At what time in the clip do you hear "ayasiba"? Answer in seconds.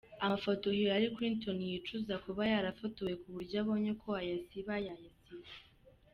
4.21-4.73